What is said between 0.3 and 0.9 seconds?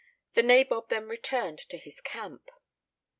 The nabob